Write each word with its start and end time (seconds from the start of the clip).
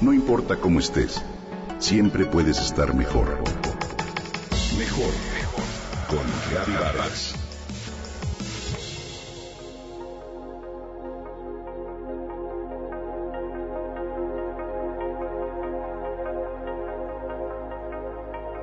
No 0.00 0.14
importa 0.14 0.56
cómo 0.56 0.78
estés, 0.78 1.22
siempre 1.78 2.24
puedes 2.24 2.58
estar 2.58 2.94
mejor. 2.94 3.38
Mejor, 4.78 5.12
mejor. 5.34 5.64
Con 6.08 6.74
Vargas. 6.74 7.34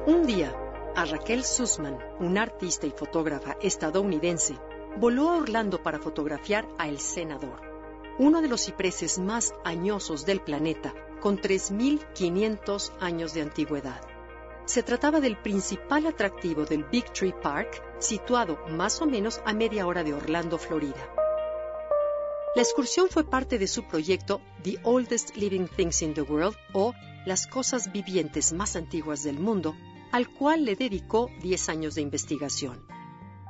Un 0.08 0.26
día, 0.26 0.56
a 0.96 1.06
Raquel 1.06 1.44
Sussman, 1.44 2.00
una 2.20 2.42
artista 2.42 2.88
y 2.88 2.90
fotógrafa 2.90 3.58
estadounidense, 3.62 4.56
voló 4.98 5.30
a 5.30 5.38
Orlando 5.38 5.84
para 5.84 6.00
fotografiar 6.00 6.68
a 6.80 6.88
El 6.88 7.00
Senador, 7.00 7.67
uno 8.20 8.42
de 8.42 8.48
los 8.48 8.66
cipreses 8.66 9.20
más 9.20 9.54
añosos 9.64 10.26
del 10.26 10.42
planeta, 10.42 10.94
con 11.22 11.40
3.500 11.40 12.92
años 13.00 13.34
de 13.34 13.42
antigüedad. 13.42 14.02
Se 14.66 14.84
trataba 14.84 15.20
del 15.20 15.38
principal 15.38 16.08
atractivo 16.08 16.66
del 16.66 16.84
Big 16.84 17.12
Tree 17.14 17.34
Park, 17.34 17.82
situado 18.00 18.60
más 18.70 19.02
o 19.02 19.06
menos 19.06 19.42
a 19.46 19.54
media 19.54 19.88
hora 19.88 20.04
de 20.04 20.14
Orlando, 20.14 20.58
Florida. 20.58 21.14
La 22.56 22.64
excursión 22.64 23.08
fue 23.10 23.24
parte 23.24 23.60
de 23.60 23.68
su 23.68 23.88
proyecto 23.88 24.42
The 24.64 24.80
Oldest 24.84 25.36
Living 25.36 25.68
Things 25.68 26.02
in 26.02 26.14
the 26.14 26.22
World 26.22 26.58
o 26.74 26.94
Las 27.26 27.46
cosas 27.46 27.92
vivientes 27.92 28.52
más 28.52 28.76
antiguas 28.76 29.22
del 29.24 29.40
mundo, 29.40 29.76
al 30.12 30.30
cual 30.34 30.66
le 30.66 30.76
dedicó 30.76 31.30
10 31.42 31.70
años 31.70 31.96
de 31.96 32.02
investigación. 32.02 32.86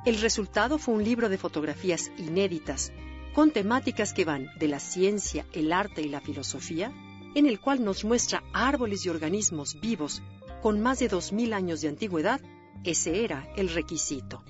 El 0.06 0.20
resultado 0.20 0.78
fue 0.78 0.96
un 0.96 1.04
libro 1.04 1.30
de 1.30 1.38
fotografías 1.38 2.12
inéditas, 2.18 2.92
con 3.38 3.52
temáticas 3.52 4.14
que 4.14 4.26
van 4.26 4.50
de 4.58 4.68
la 4.68 4.80
ciencia, 4.80 5.46
el 5.54 5.72
arte 5.72 6.02
y 6.02 6.10
la 6.10 6.22
filosofía, 6.22 6.92
en 7.36 7.46
el 7.46 7.60
cual 7.60 7.86
nos 7.86 8.04
muestra 8.04 8.42
árboles 8.52 9.06
y 9.06 9.10
organismos 9.10 9.80
vivos 9.80 10.24
con 10.64 10.82
más 10.82 10.98
de 10.98 11.08
2.000 11.08 11.54
años 11.54 11.82
de 11.82 11.90
antigüedad. 11.90 12.42
Ese 12.84 13.24
era 13.24 13.48
el 13.56 13.70
requisito. 13.70 14.44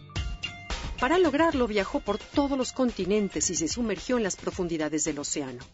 Para 1.01 1.17
lograrlo 1.19 1.67
viajó 1.67 1.99
por 1.99 2.17
todos 2.17 2.57
los 2.57 2.71
continentes 2.71 3.49
y 3.49 3.55
se 3.55 3.67
sumergió 3.67 4.15
en 4.15 4.23
las 4.23 4.37
profundidades 4.37 5.03
del 5.03 5.19
océano. 5.19 5.65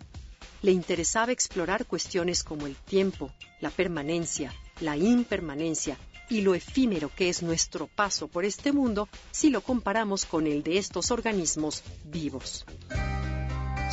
Le 0.63 0.71
interesaba 0.71 1.31
explorar 1.31 1.85
cuestiones 1.85 2.43
como 2.43 2.65
el 2.65 2.75
tiempo, 2.75 3.31
la 3.61 3.69
permanencia, 3.69 4.51
la 4.79 4.97
impermanencia 4.97 5.99
y 6.29 6.41
lo 6.41 6.55
efímero 6.55 7.11
que 7.15 7.29
es 7.29 7.43
nuestro 7.43 7.87
paso 7.87 8.27
por 8.27 8.43
este 8.43 8.71
mundo 8.71 9.07
si 9.31 9.51
lo 9.51 9.61
comparamos 9.61 10.25
con 10.25 10.47
el 10.47 10.63
de 10.63 10.79
estos 10.79 11.11
organismos 11.11 11.83
vivos. 12.05 12.65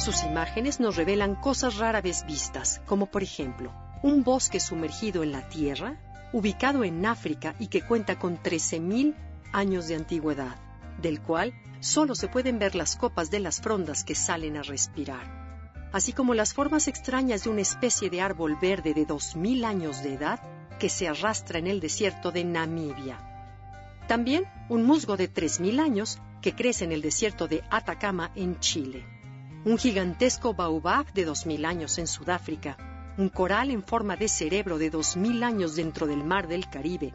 Sus 0.00 0.24
imágenes 0.24 0.80
nos 0.80 0.96
revelan 0.96 1.34
cosas 1.34 1.76
rara 1.76 2.00
vez 2.00 2.24
vistas, 2.24 2.80
como 2.86 3.10
por 3.10 3.22
ejemplo, 3.22 3.70
un 4.02 4.24
bosque 4.24 4.58
sumergido 4.58 5.22
en 5.22 5.30
la 5.30 5.46
tierra, 5.50 6.00
ubicado 6.32 6.84
en 6.84 7.04
África 7.04 7.54
y 7.58 7.66
que 7.66 7.82
cuenta 7.82 8.18
con 8.18 8.42
13.000 8.42 9.14
años 9.52 9.88
de 9.88 9.96
antigüedad, 9.96 10.56
del 11.02 11.20
cual 11.20 11.52
solo 11.80 12.14
se 12.14 12.28
pueden 12.28 12.58
ver 12.58 12.76
las 12.76 12.96
copas 12.96 13.30
de 13.30 13.40
las 13.40 13.60
frondas 13.60 14.02
que 14.02 14.14
salen 14.14 14.56
a 14.56 14.62
respirar, 14.62 15.90
así 15.92 16.14
como 16.14 16.32
las 16.32 16.54
formas 16.54 16.88
extrañas 16.88 17.44
de 17.44 17.50
una 17.50 17.60
especie 17.60 18.08
de 18.08 18.22
árbol 18.22 18.56
verde 18.56 18.94
de 18.94 19.06
2.000 19.06 19.66
años 19.66 20.02
de 20.02 20.14
edad 20.14 20.40
que 20.78 20.88
se 20.88 21.08
arrastra 21.08 21.58
en 21.58 21.66
el 21.66 21.78
desierto 21.78 22.32
de 22.32 22.42
Namibia. 22.44 23.18
También 24.08 24.44
un 24.70 24.82
musgo 24.82 25.18
de 25.18 25.30
3.000 25.30 25.78
años 25.78 26.18
que 26.40 26.54
crece 26.54 26.86
en 26.86 26.92
el 26.92 27.02
desierto 27.02 27.48
de 27.48 27.62
Atacama 27.68 28.30
en 28.34 28.58
Chile. 28.60 29.19
Un 29.62 29.76
gigantesco 29.76 30.54
baobab 30.54 31.12
de 31.12 31.28
2.000 31.28 31.66
años 31.66 31.98
en 31.98 32.06
Sudáfrica. 32.06 32.78
Un 33.18 33.28
coral 33.28 33.70
en 33.70 33.82
forma 33.82 34.16
de 34.16 34.26
cerebro 34.26 34.78
de 34.78 34.90
2.000 34.90 35.44
años 35.44 35.76
dentro 35.76 36.06
del 36.06 36.24
mar 36.24 36.48
del 36.48 36.70
Caribe. 36.70 37.12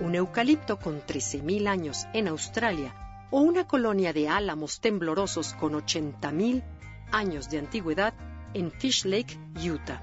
Un 0.00 0.14
eucalipto 0.14 0.78
con 0.78 1.02
13.000 1.02 1.68
años 1.68 2.06
en 2.14 2.28
Australia. 2.28 3.26
O 3.30 3.42
una 3.42 3.66
colonia 3.66 4.14
de 4.14 4.30
álamos 4.30 4.80
temblorosos 4.80 5.52
con 5.52 5.74
80.000 5.74 6.64
años 7.12 7.50
de 7.50 7.58
antigüedad 7.58 8.14
en 8.54 8.72
Fish 8.72 9.04
Lake, 9.04 9.38
Utah. 9.62 10.00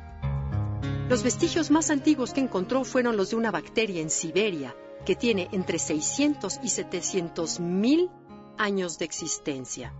Los 1.09 1.23
vestigios 1.23 1.71
más 1.71 1.89
antiguos 1.89 2.31
que 2.31 2.41
encontró 2.41 2.83
fueron 2.83 3.17
los 3.17 3.31
de 3.31 3.37
una 3.37 3.49
bacteria 3.49 4.03
en 4.03 4.11
Siberia, 4.11 4.75
que 5.03 5.15
tiene 5.15 5.49
entre 5.51 5.79
600 5.79 6.59
y 6.61 6.69
700 6.69 7.59
mil 7.59 8.11
años 8.59 8.99
de 8.99 9.05
existencia. 9.05 9.95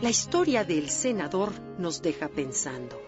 La 0.00 0.10
historia 0.10 0.62
del 0.62 0.90
senador 0.90 1.52
nos 1.76 2.00
deja 2.02 2.28
pensando. 2.28 3.02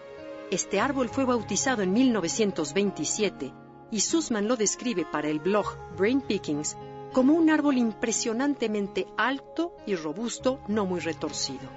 Este 0.51 0.81
árbol 0.81 1.07
fue 1.07 1.23
bautizado 1.23 1.83
en 1.83 1.93
1927 1.93 3.53
y 3.91 4.01
Sussman 4.01 4.49
lo 4.49 4.57
describe 4.57 5.05
para 5.09 5.29
el 5.29 5.39
blog 5.39 5.67
Brain 5.97 6.19
Pickings 6.19 6.75
como 7.13 7.33
un 7.33 7.49
árbol 7.49 7.77
impresionantemente 7.77 9.07
alto 9.15 9.71
y 9.87 9.95
robusto, 9.95 10.59
no 10.67 10.85
muy 10.85 10.99
retorcido. 10.99 11.69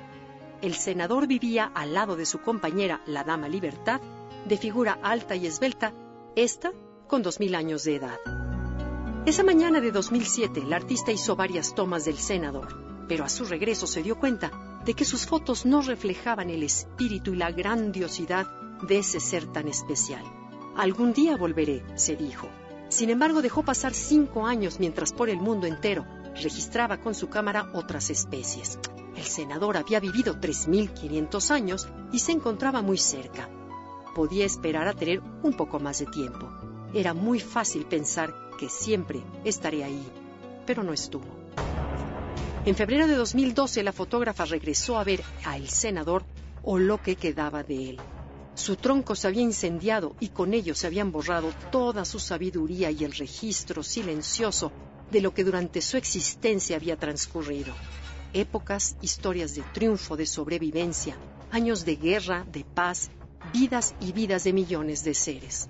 El 0.61 0.75
senador 0.75 1.29
vivía 1.29 1.71
al 1.73 1.95
lado 1.95 2.17
de 2.17 2.27
su 2.27 2.41
compañera, 2.41 3.01
la 3.07 3.23
Dama 3.23 3.49
Libertad, 3.49 4.01
de 4.45 4.57
figura 4.57 4.99
alta 5.01 5.37
y 5.37 5.47
esbelta, 5.47 5.95
esta 6.35 6.73
con 7.07 7.23
2.000 7.23 7.55
años 7.55 7.85
de 7.85 7.95
edad. 7.95 8.19
Esa 9.27 9.45
mañana 9.45 9.81
de 9.81 9.93
2007, 9.93 10.63
el 10.63 10.73
artista 10.73 11.13
hizo 11.13 11.37
varias 11.37 11.73
tomas 11.77 12.05
del 12.05 12.19
senador, 12.19 13.07
pero 13.07 13.25
a 13.25 13.29
su 13.29 13.45
regreso 13.45 13.87
se 13.87 14.03
dio 14.03 14.19
cuenta 14.19 14.51
de 14.84 14.95
que 14.95 15.05
sus 15.05 15.27
fotos 15.27 15.67
no 15.67 15.83
reflejaban 15.83 16.50
el 16.50 16.62
espíritu 16.62 17.33
y 17.33 17.37
la 17.37 17.50
grandiosidad 17.50 18.47
de 18.83 18.99
ese 18.99 19.21
ser 19.21 19.47
tan 19.47 19.69
especial. 19.69 20.25
Algún 20.77 21.12
día 21.12 21.37
volveré, 21.37 21.84
se 21.95 22.17
dijo. 22.17 22.49
Sin 22.89 23.11
embargo, 23.11 23.43
dejó 23.43 23.62
pasar 23.62 23.95
cinco 23.95 24.47
años 24.47 24.78
mientras 24.78 25.12
por 25.12 25.28
el 25.28 25.39
mundo 25.39 25.67
entero 25.67 26.05
registraba 26.34 27.00
con 27.00 27.15
su 27.15 27.28
cámara 27.28 27.71
otras 27.75 28.11
especies. 28.11 28.78
El 29.17 29.25
senador 29.25 29.77
había 29.77 30.00
vivido 30.00 30.34
3.500 30.34 31.51
años 31.51 31.89
y 32.12 32.19
se 32.19 32.33
encontraba 32.33 32.83
muy 32.83 32.99
cerca 32.99 33.49
podía 34.15 34.47
esperar 34.47 34.89
a 34.89 34.95
tener 34.95 35.21
un 35.43 35.53
poco 35.53 35.81
más 35.81 35.99
de 35.99 36.06
tiempo. 36.06 36.49
Era 36.95 37.12
muy 37.12 37.41
fácil 37.41 37.84
pensar 37.84 38.33
que 38.59 38.69
siempre 38.69 39.22
estaré 39.45 39.84
ahí, 39.84 40.06
pero 40.65 40.83
no 40.83 40.93
estuvo. 40.93 41.44
En 42.67 42.75
febrero 42.75 43.07
de 43.07 43.15
2012 43.15 43.83
la 43.83 43.93
fotógrafa 43.93 44.47
regresó 44.47 44.99
a 44.99 45.05
ver 45.05 45.23
a 45.45 45.59
el 45.59 45.69
senador 45.69 46.25
o 46.63 46.79
lo 46.79 47.03
que 47.03 47.15
quedaba 47.15 47.63
de 47.63 47.91
él. 47.91 48.01
Su 48.55 48.77
tronco 48.77 49.15
se 49.15 49.29
había 49.29 49.43
incendiado 49.43 50.17
y 50.19 50.29
con 50.29 50.55
ello 50.55 50.75
se 50.75 50.87
habían 50.87 51.13
borrado 51.13 51.53
toda 51.71 52.07
su 52.07 52.19
sabiduría 52.19 52.91
y 52.91 53.05
el 53.05 53.13
registro 53.13 53.83
silencioso 53.83 54.73
de 55.11 55.21
lo 55.21 55.35
que 55.35 55.45
durante 55.45 55.83
su 55.83 55.99
existencia 55.99 56.77
había 56.77 56.97
transcurrido. 56.97 57.75
Épocas, 58.33 58.97
historias 59.03 59.55
de 59.55 59.63
triunfo, 59.75 60.17
de 60.17 60.25
sobrevivencia, 60.25 61.19
años 61.51 61.85
de 61.85 61.97
guerra, 61.97 62.47
de 62.51 62.65
paz 62.65 63.11
vidas 63.53 63.95
y 64.01 64.13
vidas 64.13 64.45
de 64.45 64.55
millones 64.55 65.05
de 65.05 65.13
seres. 65.13 65.69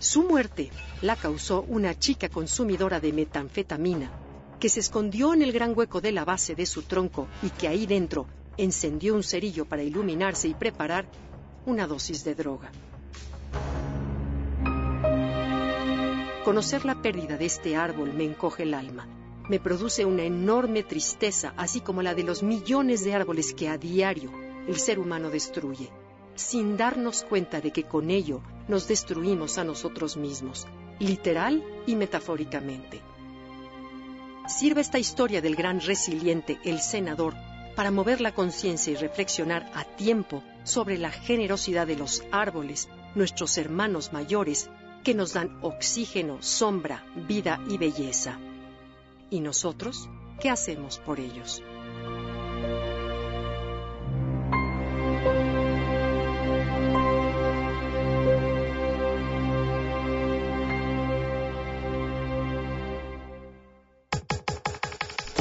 Su 0.00 0.24
muerte 0.24 0.70
la 1.00 1.14
causó 1.14 1.62
una 1.68 1.96
chica 1.96 2.28
consumidora 2.28 2.98
de 2.98 3.12
metanfetamina 3.12 4.23
que 4.64 4.70
se 4.70 4.80
escondió 4.80 5.34
en 5.34 5.42
el 5.42 5.52
gran 5.52 5.76
hueco 5.76 6.00
de 6.00 6.10
la 6.10 6.24
base 6.24 6.54
de 6.54 6.64
su 6.64 6.84
tronco 6.84 7.28
y 7.42 7.50
que 7.50 7.68
ahí 7.68 7.84
dentro 7.84 8.26
encendió 8.56 9.14
un 9.14 9.22
cerillo 9.22 9.66
para 9.66 9.82
iluminarse 9.82 10.48
y 10.48 10.54
preparar 10.54 11.04
una 11.66 11.86
dosis 11.86 12.24
de 12.24 12.34
droga. 12.34 12.72
Conocer 16.46 16.86
la 16.86 17.02
pérdida 17.02 17.36
de 17.36 17.44
este 17.44 17.76
árbol 17.76 18.14
me 18.14 18.24
encoge 18.24 18.62
el 18.62 18.72
alma. 18.72 19.06
Me 19.50 19.60
produce 19.60 20.06
una 20.06 20.22
enorme 20.22 20.82
tristeza, 20.82 21.52
así 21.58 21.82
como 21.82 22.00
la 22.00 22.14
de 22.14 22.22
los 22.22 22.42
millones 22.42 23.04
de 23.04 23.12
árboles 23.12 23.52
que 23.52 23.68
a 23.68 23.76
diario 23.76 24.32
el 24.66 24.78
ser 24.78 24.98
humano 24.98 25.28
destruye 25.28 25.90
sin 26.36 26.78
darnos 26.78 27.22
cuenta 27.22 27.60
de 27.60 27.70
que 27.70 27.82
con 27.82 28.08
ello 28.08 28.40
nos 28.66 28.88
destruimos 28.88 29.58
a 29.58 29.64
nosotros 29.64 30.16
mismos, 30.16 30.66
literal 31.00 31.62
y 31.86 31.96
metafóricamente. 31.96 33.02
Sirve 34.46 34.82
esta 34.82 34.98
historia 34.98 35.40
del 35.40 35.56
gran 35.56 35.80
resiliente, 35.80 36.58
el 36.64 36.80
senador, 36.80 37.34
para 37.74 37.90
mover 37.90 38.20
la 38.20 38.34
conciencia 38.34 38.92
y 38.92 38.96
reflexionar 38.96 39.70
a 39.74 39.84
tiempo 39.84 40.42
sobre 40.64 40.98
la 40.98 41.10
generosidad 41.10 41.86
de 41.86 41.96
los 41.96 42.22
árboles, 42.30 42.88
nuestros 43.14 43.56
hermanos 43.56 44.12
mayores, 44.12 44.68
que 45.02 45.14
nos 45.14 45.32
dan 45.32 45.58
oxígeno, 45.62 46.42
sombra, 46.42 47.04
vida 47.26 47.58
y 47.68 47.78
belleza. 47.78 48.38
¿Y 49.30 49.40
nosotros 49.40 50.08
qué 50.40 50.50
hacemos 50.50 50.98
por 50.98 51.20
ellos? 51.20 51.62